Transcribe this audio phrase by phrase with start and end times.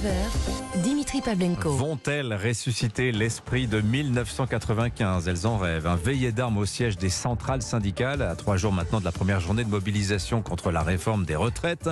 [0.00, 1.70] 9h, Dimitri Pavlenko.
[1.70, 5.86] Vont-elles ressusciter l'esprit de 1995 Elles en rêvent.
[5.86, 9.40] Un veillé d'armes au siège des centrales syndicales, à trois jours maintenant de la première
[9.40, 11.90] journée de mobilisation contre la réforme des retraites.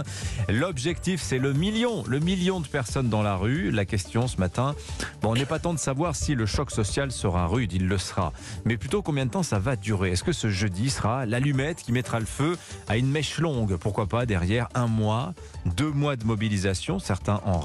[0.48, 3.70] L'objectif, c'est le million, le million de personnes dans la rue.
[3.70, 4.74] La question ce matin,
[5.20, 7.98] bon, on n'est pas temps de savoir si le choc social sera rude, il le
[7.98, 8.32] sera.
[8.64, 10.12] Mais plutôt combien de temps ça va durer?
[10.12, 12.56] Est-ce que ce jeudi sera l'allumette qui mettra le feu
[12.88, 13.76] à une mèche longue?
[13.76, 15.34] Pourquoi pas derrière un mois,
[15.76, 16.98] deux mois de mobilisation?
[16.98, 17.58] Certains en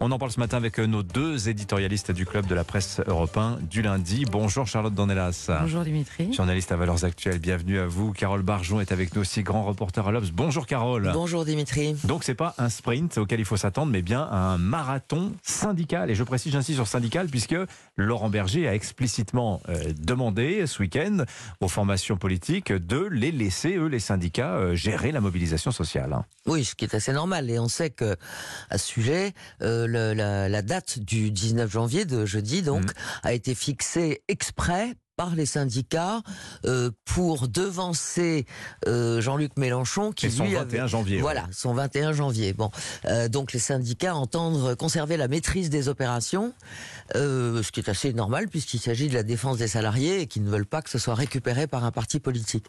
[0.00, 3.58] On en parle ce matin avec nos deux éditorialistes du club de la presse européen
[3.70, 4.24] du lundi.
[4.30, 5.50] Bonjour Charlotte Dornelas.
[5.60, 6.32] Bonjour Dimitri.
[6.32, 8.12] Journaliste à Valeurs Actuelles, bienvenue à vous.
[8.12, 10.30] Carole Barjon est avec nous aussi, grand reporter à l'Obs.
[10.32, 11.10] Bonjour Carole.
[11.12, 11.94] Bonjour Dimitri.
[12.04, 16.10] Donc c'est pas un sprint auquel il faut s'attendre, mais bien un marathon syndical.
[16.10, 17.56] Et je précise, j'insiste sur syndical, puisque
[17.96, 21.24] Laurent Berger a explicitement euh, demandé ce week-end
[21.60, 26.16] aux formations politiques de les laisser, eux, les syndicats, euh, gérer la mobilisation sociale.
[26.46, 27.50] Oui, ce qui est assez normal.
[27.50, 28.16] Et on sait que
[28.70, 32.92] à ce sujet, euh, le- la, la date du 19 janvier, de jeudi donc, Mhm.
[33.22, 36.22] a été fixée exprès par les syndicats
[36.64, 38.46] euh, pour devancer
[38.88, 41.20] euh, Jean-Luc Mélenchon qui Et son lui 21 avait janvier.
[41.20, 42.52] voilà son 21 janvier.
[42.52, 42.70] Bon,
[43.06, 46.52] euh, donc les syndicats entendent conserver la maîtrise des opérations,
[47.14, 50.48] ce qui est assez normal puisqu'il s'agit de la défense des salariés et qui ne
[50.50, 52.66] veulent pas que ce soit récupéré par un parti politique.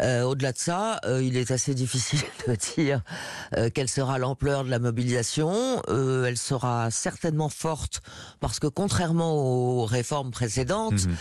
[0.00, 3.02] Au-delà de ça, il est assez difficile de dire
[3.74, 5.82] quelle sera l'ampleur de la mobilisation.
[5.88, 8.00] Elle sera certainement forte
[8.40, 11.16] parce que contrairement aux réformes précédentes, Mhm.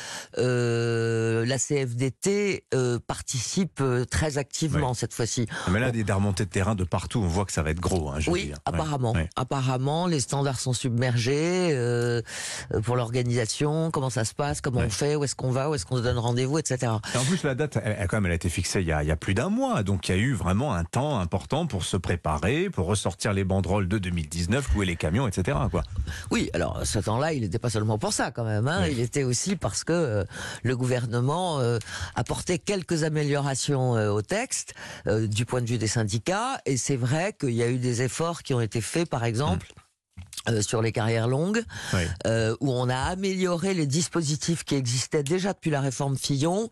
[0.60, 1.39] うん。
[1.50, 5.48] La CFDT euh, participe euh, très activement cette fois-ci.
[5.70, 8.10] Mais là, des remontées de terrain de partout, on voit que ça va être gros.
[8.12, 9.14] Hein, Oui, apparemment.
[9.14, 9.30] Ouais.
[9.36, 12.22] Apparemment, les standards sont submergés euh,
[12.84, 13.92] pour l'organisation.
[13.92, 14.62] Comment ça se passe?
[14.62, 14.86] Comment Ouais.
[14.86, 15.16] on fait?
[15.16, 15.70] Où est-ce qu'on va?
[15.70, 16.94] Où est-ce qu'on se donne rendez-vous, etc.
[17.14, 18.92] Et en plus, la date, elle, elle, quand même, elle a été fixée il y
[18.92, 19.84] a, il y a plus d'un mois.
[19.84, 23.44] Donc, il y a eu vraiment un temps important pour se préparer, pour ressortir les
[23.44, 25.58] banderoles de 2019, louer les camions, etc.
[25.72, 25.84] Quoi.
[26.32, 28.68] Oui, alors ce temps-là, il n'était pas seulement pour ça quand même.
[28.68, 28.90] Hein, Oui.
[28.92, 30.24] Il était aussi parce que euh,
[30.64, 31.80] le gouvernement euh,
[32.16, 34.74] apportait quelques améliorations euh, au texte
[35.08, 36.62] euh, du point de vue des syndicats.
[36.66, 39.68] Et c'est vrai qu'il y a eu des efforts qui ont été faits, par exemple.
[40.48, 41.64] Euh, sur les carrières longues,
[41.94, 42.02] Oui.
[42.26, 46.70] euh, où on a amélioré les dispositifs qui existaient déjà depuis la réforme Fillon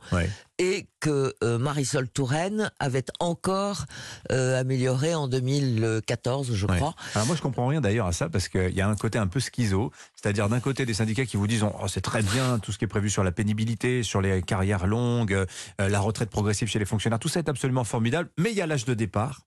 [0.58, 3.86] et que euh, Marisol Touraine avait encore
[4.30, 6.96] amélioré en 2014, je crois.
[7.14, 9.28] Alors moi, je comprends rien d'ailleurs à ça parce qu'il y a un côté un
[9.28, 12.72] peu schizo, c'est-à-dire d'un côté des syndicats qui vous disent oh, c'est très bien tout
[12.72, 15.46] ce qui est prévu sur la pénibilité, sur les carrières longues,
[15.78, 18.68] la retraite progressive chez les fonctionnaires, tout ça est absolument formidable, mais il y a
[18.68, 19.42] l'âge de départ.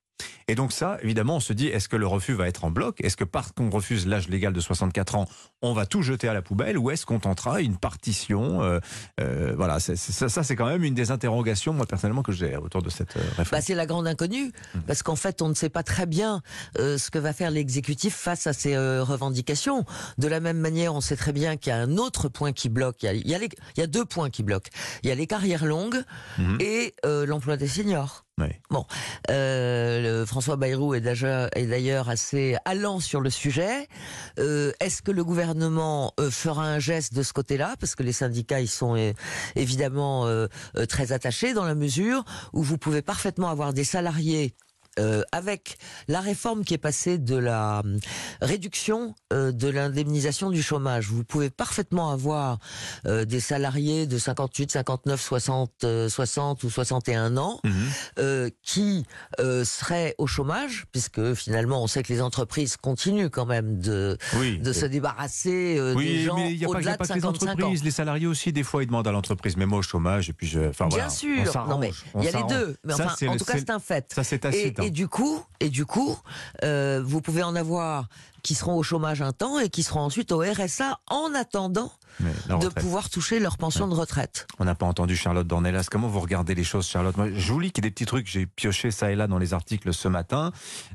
[0.49, 3.01] Et donc ça, évidemment, on se dit, est-ce que le refus va être en bloc?
[3.03, 5.29] Est-ce que parce qu'on refuse l'âge légal de 64 ans,
[5.63, 8.81] on va tout jeter à la poubelle Ou est-ce qu'on tentera une partition Euh,
[9.21, 12.83] euh, Voilà, ça, ça, c'est quand même une des interrogations, moi personnellement, que j'ai autour
[12.83, 13.49] de cette euh, réforme.
[13.53, 14.81] Bah, c'est la grande inconnue, Mmh.
[14.87, 16.43] parce qu'en fait, on ne sait pas très bien
[16.79, 19.85] euh, ce que va faire l'exécutif face à ces revendications.
[20.19, 22.69] De la même manière, on sait très bien qu'il y a un autre point qui
[22.69, 23.03] bloque.
[23.03, 24.71] Il y a, il y a les- il y a deux points qui bloquent.
[25.03, 26.03] Il y a les carrières longues
[26.39, 26.59] Mhm.
[26.61, 26.95] et
[27.27, 28.25] l'emploi des seniors.
[28.41, 28.77] Oui.
[29.31, 33.89] Euh, François Bayrou est d'ailleurs assez allant sur le sujet.
[34.39, 37.77] Euh, Est-ce que le gouvernement euh, fera un geste de ce côté-là?
[37.79, 38.97] Parce que les syndicats, ils sont
[39.57, 40.27] évidemment
[40.89, 44.55] très attachés dans la mesure où vous pouvez parfaitement avoir des salariés
[44.99, 45.79] euh, avec
[46.09, 47.99] la réforme qui est passée de la euh,
[48.43, 52.59] réduction euh, de l'indemnisation du chômage, vous pouvez parfaitement avoir
[53.07, 58.51] euh, des salariés de 58, 59, 60, euh, 60 ou 61 ans Mhm.
[58.63, 59.05] qui
[59.65, 64.59] seraient au chômage, puisque finalement on sait que les entreprises continuent quand même de, Oui.
[64.59, 66.97] de se débarrasser Oui, des gens mais il n'y a pas, il y au-delà de
[66.99, 67.53] que les 55 ans.
[67.53, 67.85] entreprises.
[67.85, 70.47] Les salariés aussi, des fois, ils demandent à l'entreprise, mais moi au chômage, et puis
[70.47, 70.61] je.
[70.69, 73.29] Enfin, Bien voilà, sûr, non mais il y a les deux, mais Ça, enfin c'est
[73.29, 74.07] en le- tout cas c'est- un fait.
[74.15, 76.17] Ça, c'est Et, et du coup, et du coup,
[76.65, 78.09] euh, vous pouvez en avoir
[78.43, 82.69] qui seront au chômage un temps et qui seront ensuite au RSA en attendant de
[82.69, 84.47] pouvoir toucher leur pension de retraite.
[84.59, 85.89] On n'a pas entendu Charlotte Dornelas.
[85.91, 88.07] Comment vous regardez les choses, Charlotte Moi, Je vous lis qu'il y a des petits
[88.07, 90.53] trucs, j'ai pioché ça et là dans les articles ce matin.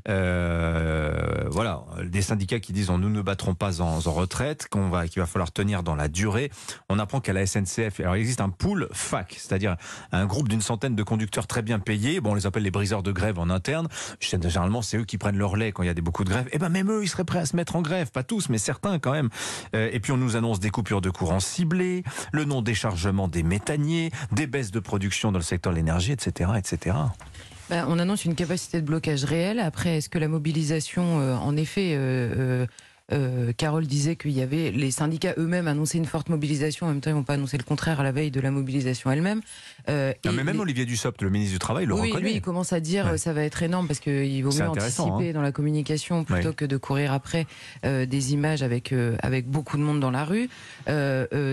[0.08, 4.88] Euh, voilà, des syndicats qui disent on, nous ne battrons pas en, en retraite, qu'on
[4.88, 6.50] va, qu'il va falloir tenir dans la durée.
[6.88, 9.76] On apprend qu'à la SNCF, alors il existe un pool FAC, c'est-à-dire
[10.12, 12.20] un groupe d'une centaine de conducteurs très bien payés.
[12.20, 13.88] Bon, on les appelle les briseurs de grève en interne.
[14.20, 16.48] Généralement, c'est eux qui prennent leur lait quand il y a des beaucoup de grèves.
[16.52, 18.58] Et ben même eux, ils seraient prêts à se mettre en grève, pas tous, mais
[18.58, 19.28] certains quand même.
[19.74, 24.10] Euh, et puis on nous annonce des coupures de courant ciblées, le non-déchargement des méthaniers,
[24.32, 26.96] des baisses de production dans le secteur de l'énergie, etc., etc.
[27.68, 29.58] Bah, on annonce une capacité de blocage réelle.
[29.58, 32.66] Après, est-ce que la mobilisation, euh, en effet, euh,
[33.12, 36.86] euh, euh, Carole disait qu'il y avait les syndicats eux-mêmes annonçaient une forte mobilisation.
[36.86, 39.10] En même temps, ils n'ont pas annoncé le contraire à la veille de la mobilisation
[39.10, 39.40] elle-même.
[39.88, 42.30] Euh, mais même Olivier Dussopt, le ministre du Travail, le oui, reconnaît.
[42.30, 45.30] Lui, il commence à dire que ça va être énorme parce qu'il vaut mieux anticiper
[45.30, 45.32] hein.
[45.32, 47.46] dans la communication plutôt que de courir après
[47.84, 50.48] des images avec avec beaucoup de monde dans la rue.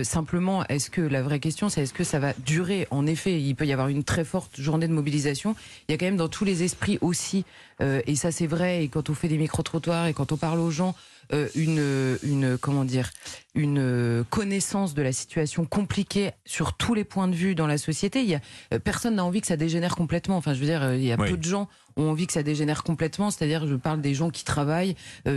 [0.02, 2.86] simplement, est-ce que la vraie question, c'est est-ce que ça va durer?
[2.90, 5.54] En effet, il peut y avoir une très forte journée de mobilisation.
[5.88, 7.44] Il y a quand même dans tous les esprits aussi,
[7.80, 8.84] et ça c'est vrai.
[8.84, 10.94] Et quand on fait des micro trottoirs et quand on parle aux gens
[11.32, 13.10] euh, une, une, comment dire,
[13.54, 18.20] une connaissance de la situation compliquée sur tous les points de vue dans la société.
[18.22, 18.40] Il y a,
[18.72, 20.36] euh, personne n'a envie que ça dégénère complètement.
[20.36, 22.42] Enfin, je veux dire, euh, il y a peu de gens ont envie que ça
[22.42, 23.30] dégénère complètement.
[23.30, 24.96] C'est-à-dire, je parle des gens qui travaillent,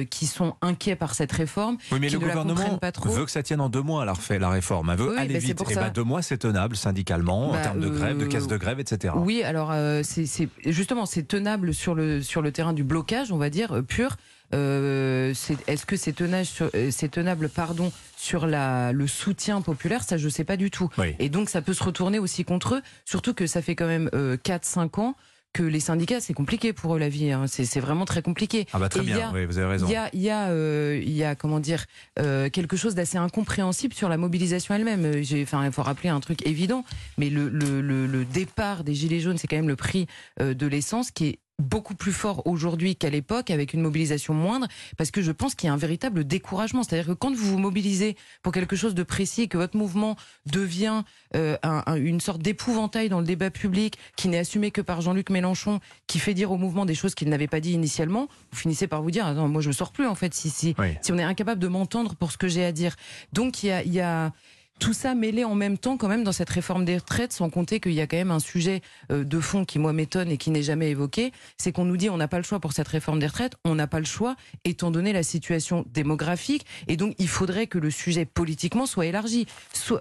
[0.09, 1.77] qui sont inquiets par cette réforme.
[1.91, 3.09] Oui, mais qui le gouvernement pas trop.
[3.09, 4.89] veut que ça tienne en deux mois, la, la réforme.
[4.91, 5.61] Elle veut aller bah, vite.
[5.69, 8.57] Et bah, deux mois, c'est tenable syndicalement, en bah, termes de grève, de caisse de
[8.57, 9.13] grève, etc.
[9.17, 9.73] Oui, alors,
[10.03, 14.17] c'est justement, c'est tenable sur le, sur le terrain du blocage, on va dire, pur.
[14.53, 15.33] Euh,
[15.67, 20.03] est-ce que c'est tenable, euh, c'est tenable pardon, sur la, le soutien populaire?
[20.03, 20.89] Ça, je ne sais pas du tout.
[21.19, 24.09] Et donc, ça peut se retourner aussi contre eux, surtout que ça fait quand même
[24.13, 25.15] euh, 4-5 ans
[25.57, 27.31] que les syndicats, c'est compliqué pour eux la vie.
[27.31, 27.45] Hein.
[27.47, 28.67] C'est vraiment très compliqué.
[28.73, 29.87] Ah bah très bien, oui, vous avez raison.
[29.87, 31.85] Il y a, il y a, euh, y a comment dire,
[32.19, 35.05] euh, quelque chose d'assez incompréhensible sur la mobilisation elle-même.
[35.05, 36.83] Euh, enfin, il faut rappeler un truc évident,
[37.17, 40.05] mais le, le, le, le départ des gilets jaunes, c'est quand même le prix
[40.39, 44.67] euh, de l'essence qui est beaucoup plus fort aujourd'hui qu'à l'époque, avec une mobilisation moindre,
[44.95, 46.83] parce que je pense qu'il y a un véritable découragement.
[46.83, 50.15] C'est-à-dire que quand vous vous mobilisez pour quelque chose de précis et que votre mouvement
[50.45, 51.03] devient
[51.35, 55.29] euh, un, une sorte d'épouvantail dans le débat public, qui n'est assumé que par Jean-Luc
[55.29, 58.87] Mélenchon, qui fait dire au mouvement des choses qu'il n'avait pas dit initialement, vous finissez
[58.87, 61.17] par vous dire, non, moi je ne sors plus en fait si, si, si on
[61.17, 62.95] est incapable de m'entendre pour ce que j'ai à dire.
[63.33, 64.31] Donc il y a, il y a
[64.79, 67.79] tout ça mêlé en même temps quand même dans cette réforme des retraites, sans compter
[67.79, 68.81] qu'il y a quand même un sujet
[69.11, 72.09] euh, de fond qui moi m'étonne et qui n'est jamais évoqué, c'est qu'on nous dit
[72.09, 74.35] on n'a pas le choix pour cette réforme des retraites, on n'a pas le choix
[74.65, 79.47] étant donné la situation démographique et donc il faudrait que le sujet politiquement soit élargi.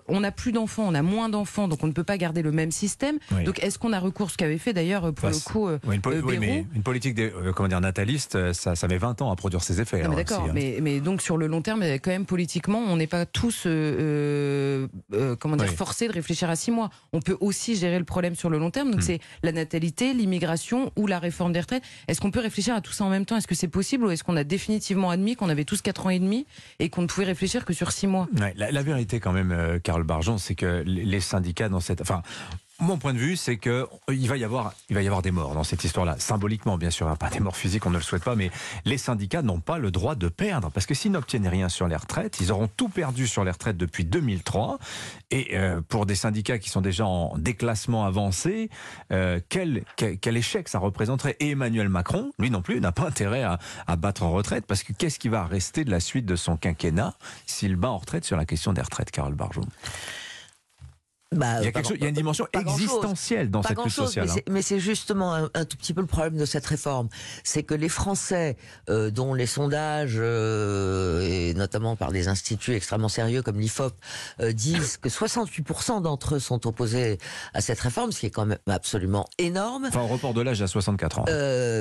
[0.09, 2.53] on n'a plus d'enfants, on a moins d'enfants, donc on ne peut pas garder le
[2.53, 3.19] même système.
[3.45, 6.39] Donc est-ce qu'on a recours, ce qu'avait fait d'ailleurs pour le coup euh, une, oui,
[6.39, 9.63] mais une politique des, euh, comment dire, nataliste, ça, ça met 20 ans à produire
[9.63, 10.03] ses effets.
[10.03, 10.53] D'accord, hein.
[10.55, 14.66] mais, mais, donc sur le long terme, quand même politiquement, on n'est pas tous euh,
[15.13, 16.91] euh, comment dire, forcé de réfléchir à six mois.
[17.13, 18.91] On peut aussi gérer le problème sur le long terme.
[18.91, 19.05] Donc hmm.
[19.05, 21.83] c'est la natalité, l'immigration ou la réforme des retraites.
[22.09, 23.37] Est-ce qu'on peut réfléchir à tout ça en même temps?
[23.37, 24.05] Est-ce que c'est possible?
[24.05, 26.47] Ou est-ce qu'on a définitivement admis qu'on avait tous quatre ans et demi
[26.79, 28.29] et qu'on ne pouvait réfléchir que sur six mois?
[28.57, 32.23] La, vérité quand même, euh, Karl Barjon, c'est que les syndicats dans cette, enfin,
[32.79, 34.75] mon point de vue, c'est que euh, il va y avoir,
[35.23, 36.17] des morts dans cette histoire-là.
[36.19, 38.51] Symboliquement, bien sûr, hein, pas des morts physiques, on ne le souhaite pas, mais
[38.85, 41.97] les syndicats n'ont pas le droit de perdre parce que s'ils n'obtiennent rien sur les
[41.97, 44.79] retraites, ils auront tout perdu sur les retraites depuis 2003.
[45.31, 48.69] Et euh, pour des syndicats qui sont déjà en déclassement avancé,
[49.11, 49.85] euh, quel,
[50.25, 54.23] échec ça représenterait Et Emmanuel Macron, lui non plus, n'a pas intérêt à, à, battre
[54.23, 57.15] en retraite parce que qu'est-ce qui va rester de la suite de son quinquennat
[57.47, 59.65] s'il bat en retraite sur la question des retraites, Carole Barjot?
[61.35, 64.31] Bah, il, y a il, y a une dimension existentielle dans cette lutte sociale.
[64.31, 64.41] Hein.
[64.49, 67.09] Mais c'est justement un, tout petit peu le problème de cette réforme.
[67.43, 68.57] C'est que les Français,
[68.89, 73.93] euh, dont les sondages, euh, et notamment par des instituts extrêmement sérieux comme l'IFOP,
[74.41, 77.19] euh, disent que 68% d'entre eux sont opposés
[77.55, 79.87] à cette réforme, ce qui est quand même absolument énorme.
[79.89, 81.25] Enfin, report de l'âge à 64 ans.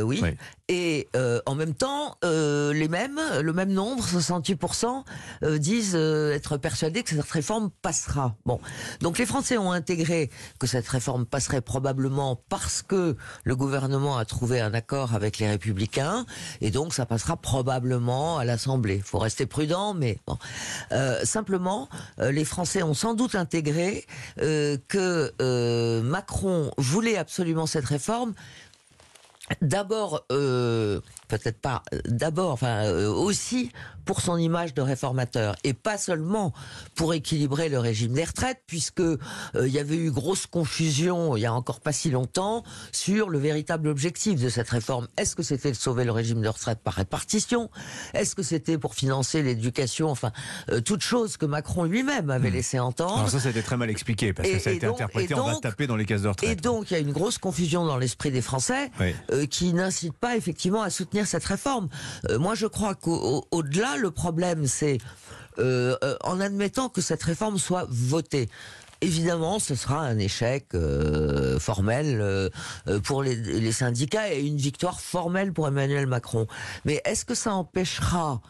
[0.05, 0.21] Oui.
[0.23, 0.29] oui.
[0.69, 1.07] Et
[1.45, 5.03] en même temps, les mêmes, le même nombre, 68%,
[5.59, 8.35] disent être persuadés que cette réforme passera.
[8.45, 8.59] Bon.
[9.01, 10.29] Donc les Français ont intégré
[10.59, 15.47] que cette réforme passerait probablement parce que le gouvernement a trouvé un accord avec les
[15.47, 16.25] Républicains,
[16.61, 18.95] et donc ça passera probablement à l'Assemblée.
[18.95, 20.37] Il faut rester prudent, mais bon.
[20.91, 21.89] Euh, simplement,
[22.19, 24.05] euh, les Français ont sans doute intégré
[24.41, 25.33] euh, que
[26.01, 28.33] Macron voulait absolument cette réforme.
[29.61, 33.71] D'abord, peut-être pas d'abord, enfin aussi
[34.05, 36.53] pour son image de réformateur et pas seulement
[36.95, 39.17] pour équilibrer le régime des retraites, puisque euh,
[39.55, 43.39] il y avait eu grosse confusion il y a encore pas si longtemps sur le
[43.39, 45.07] véritable objectif de cette réforme.
[45.17, 47.69] Est-ce que c'était de sauver le régime de retraite par répartition?
[48.13, 50.09] Est-ce que c'était pour financer l'éducation?
[50.09, 50.31] Enfin,
[50.69, 52.53] euh, toute chose que Macron lui-même avait hmm.
[52.53, 53.17] laissé entendre.
[53.17, 55.43] Alors ça, ça a été très mal expliqué parce que ça a été interprété on
[55.43, 56.49] va taper dans les cases de retraite.
[56.49, 58.91] Et donc, il y a une grosse confusion dans l'esprit des Français
[59.35, 61.89] euh, qui n'incite pas effectivement à soutenir cette réforme.
[62.39, 64.97] moi, je crois qu'au-delà le problème, c'est
[65.59, 68.49] euh, euh, en admettant que cette réforme soit votée.
[69.01, 72.49] Évidemment, ce sera un échec euh, formel
[73.03, 76.47] pour les, syndicats et une victoire formelle pour Emmanuel Macron.
[76.85, 78.41] Mais est-ce que ça empêchera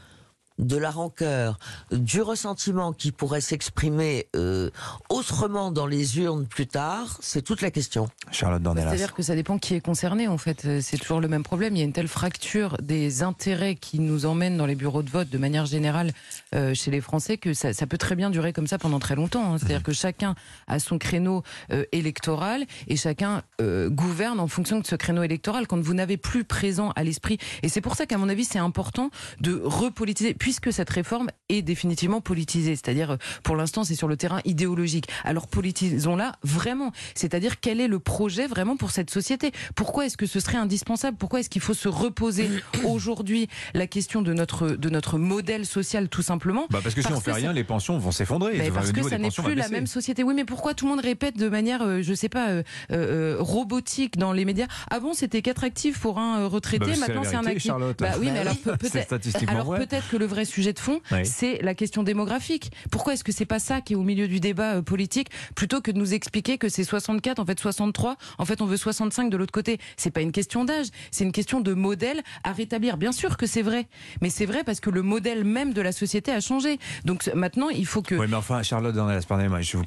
[0.58, 1.60] de la rancœur,
[1.92, 4.70] du ressentiment qui pourrait s'exprimer euh,
[5.10, 8.08] autrement dans les urnes plus tard, c'est toute la question.
[8.32, 8.90] Charlotte Dornelas.
[8.90, 10.66] C'est-à-dire que ça dépend qui est concerné, en fait.
[10.66, 11.76] Euh, C'est toujours le même problème.
[11.76, 15.10] Il y a une telle fracture des intérêts qui nous emmènent dans les bureaux de
[15.10, 16.12] vote de manière générale
[16.54, 19.16] euh, chez les Français que ça, ça peut très bien durer comme ça pendant très
[19.16, 19.54] longtemps.
[19.54, 19.58] hein.
[19.58, 20.36] C'est-à-dire que chacun
[20.68, 25.68] a son créneau euh, électoral et chacun euh, gouverne en fonction de ce créneau électoral
[25.68, 27.38] quand vous n'avez plus présent à l'esprit.
[27.64, 29.10] Et c'est pour ça qu'à mon avis, c'est important
[29.42, 32.76] de repolitiser, puisque cette réforme est définitivement politisée.
[32.76, 35.08] C'est-à-dire, euh, pour l'instant, c'est sur le terrain idéologique.
[35.24, 36.92] Alors politisons-la vraiment.
[37.16, 39.52] C'est-à-dire, quel est le projet vraiment pour cette société?
[39.74, 41.18] Pourquoi est-ce que ce serait indispensable?
[41.18, 42.48] Pourquoi est-ce qu'il faut se reposer
[42.86, 46.68] aujourd'hui la question de notre, de notre modèle social, tout simplement?
[46.70, 48.62] Bah parce que si on fait que rien, les pensions vont s'effondrer.
[48.62, 50.22] Enfin, parce que ça n'est plus la même société.
[50.22, 52.62] Oui, mais pourquoi tout le monde répète de manière, euh, je sais pas, euh,
[52.92, 54.68] euh, robotique dans les médias?
[54.92, 57.64] Avant, c'était quatre actifs pour un retraité, Bah, maintenant c'est un actif.
[57.72, 57.98] Charlotte.
[57.98, 61.26] Bah oui, Bah mais alors peut- peut-être que le vrai sujet de fond, Oui.
[61.26, 62.72] c'est la question démographique.
[62.92, 65.80] Pourquoi est-ce que c'est pas ça qui est au milieu du débat euh, politique, plutôt
[65.82, 69.30] que de nous expliquer que c'est 64, en fait 63, en fait on veut 65
[69.30, 69.80] de l'autre côté?
[69.96, 72.98] C'est pas une question d'âge, c'est une question de modèle à rétablir.
[72.98, 73.88] Bien sûr que c'est vrai,
[74.22, 76.80] mais c'est vrai parce que le modèle même de la société a changé.
[77.06, 79.84] Donc maintenant, il faut que Oui, mais enfin, Charlotte Dornelas, pardonnez-moi, je vous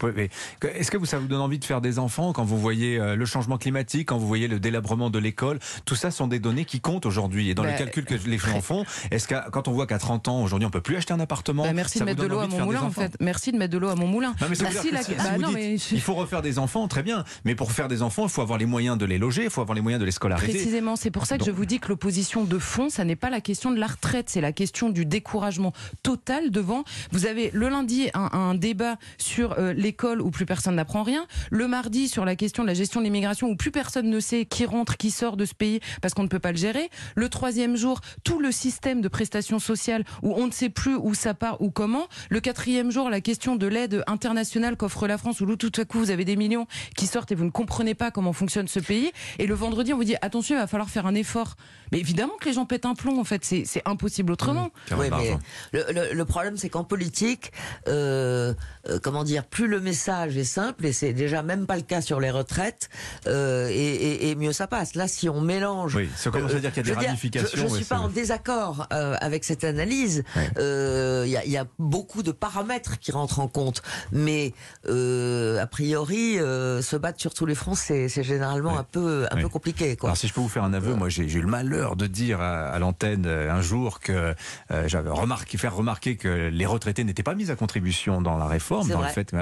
[0.62, 3.24] Est-ce que ça vous donne envie de faire des enfants quand vous voyez euh, le
[3.26, 5.58] changement climatique, quand vous voyez le délabrement de l'école?
[5.84, 7.50] Tout ça sont des données qui comptent aujourd'hui.
[7.50, 9.98] Et dans Bah, le calcul que les gens font, est-ce que quand on voit qu'à
[9.98, 12.26] 30 ans, aujourd'hui, on peut plus acheter un appartement Bah, merci ça de mettre de
[12.26, 13.16] l'eau à mon moulin, en enfants fait.
[13.20, 14.34] Merci de mettre de l'eau à mon moulin.
[14.40, 15.94] Non, mais ça veut Merci dire que la- si bah, vous non, dites, mais je-
[15.94, 17.24] il faut refaire des enfants, très bien.
[17.44, 19.60] Mais pour faire des enfants, il faut avoir les moyens de les loger, il faut
[19.60, 20.52] avoir les moyens de les scolariser.
[20.52, 23.30] Précisément, c'est pour ça que je vous dis que l'opposition de fond, ça n'est pas
[23.30, 26.84] la question de la retraite, c'est la question du découragement total devant.
[27.12, 31.26] Vous avez le lundi un, un débat sur euh, l'école où plus personne n'apprend rien,
[31.50, 34.44] le mardi sur la question de la gestion de l'immigration où plus personne ne sait
[34.44, 37.28] qui rentre, qui sort de ce pays parce qu'on ne peut pas le gérer, le
[37.28, 41.34] troisième jour tout le système de prestations sociales où on ne sait plus où ça
[41.34, 45.56] part ou comment, le quatrième jour la question de l'aide internationale qu'offre la France où
[45.56, 46.66] tout à coup vous avez des millions
[46.96, 49.96] qui sortent et vous ne comprenez pas comment fonctionne ce pays, et le vendredi on
[49.96, 51.56] vous dit attention il va falloir faire un effort.
[51.92, 54.70] Mais évidemment que les gens pètent un plomb en fait, c'est c'est impossible autrement.
[54.86, 55.40] Caroline Oui, mais Bargeon.
[55.72, 57.50] le, le- le problème, c'est qu'en politique,
[57.88, 58.52] euh,
[58.88, 62.00] euh, comment dire, plus le message est simple, et c'est déjà même pas le cas
[62.00, 62.88] sur les retraites,
[63.26, 64.94] euh, et, et- et mieux ça passe.
[64.94, 67.48] Là, si on mélange, Oui, ça commence à dire qu'il y a des dire, ramifications.
[67.54, 70.17] Je, je ouais, suis pas c'est- en désaccord euh, avec cette analyse.
[70.36, 70.50] Ouais.
[70.58, 73.82] Euh, Il y, a, il y a beaucoup de paramètres qui rentrent en compte,
[74.12, 74.54] mais
[74.88, 78.78] euh, a priori, euh, se battre sur tous les fronts, c'est généralement Ouais.
[78.78, 79.42] un peu un Ouais.
[79.42, 79.96] peu compliqué.
[79.96, 80.10] Quoi.
[80.10, 82.40] Alors si je peux vous faire un aveu, moi j'ai eu le malheur de dire
[82.40, 84.34] à, à l'antenne euh, un jour que
[84.70, 88.46] euh, j'avais remarqué, faire remarquer que les retraités n'étaient pas mis à contribution dans la
[88.46, 89.34] réforme, dans le fait.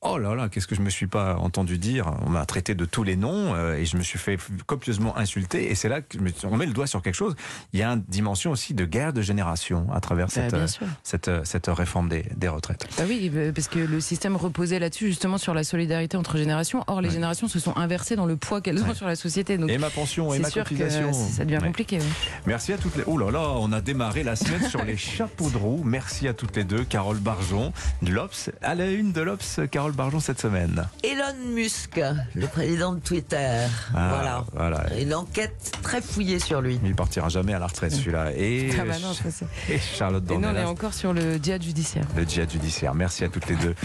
[0.00, 2.12] Oh là là, qu'est-ce que je me suis pas entendu dire?
[2.26, 5.70] On m'a traité de tous les noms euh, et je me suis fait copieusement insulter.
[5.70, 7.34] Et c'est là que je me suis- on met le doigt sur quelque chose.
[7.72, 10.66] Il y a une dimension aussi de guerre de génération à travers cette, bien euh,
[10.66, 10.86] sûr.
[11.02, 12.86] cette, euh, cette réforme des, des retraites.
[12.98, 16.82] Bah oui, bah, parce que le système reposait là-dessus justement sur la solidarité entre générations.
[16.86, 17.14] Or les Ouais.
[17.14, 18.94] générations se sont inversées dans le poids qu'elles ont Ouais.
[18.94, 19.58] sur la société.
[19.58, 21.12] Donc Et ma pension et ma cotisation.
[21.12, 21.66] ça devient Ouais.
[21.68, 21.98] compliqué.
[22.00, 22.06] oui.
[22.46, 23.02] Merci à toutes les.
[23.06, 25.82] Oh là là, on a démarré la semaine sur les chapeaux de roue.
[25.84, 26.84] Merci à toutes les deux.
[26.84, 28.50] Carole Barjon, de l'Obs.
[28.62, 30.86] À la une de l'Obs, Carole Barjon cette semaine.
[31.04, 32.00] Elon Musk,
[32.34, 34.44] le président de Twitter, Ah, voilà.
[34.54, 34.98] voilà.
[35.00, 36.78] Une enquête très fouillée sur lui.
[36.84, 38.32] Il partira jamais à la retraite celui-là.
[38.36, 41.62] Et, Ah bah non, ça, et Charlotte Et nous on est encore sur le diade
[41.62, 42.04] judiciaire.
[42.16, 42.94] le djihad judiciaire.
[42.94, 43.74] Merci à toutes les deux.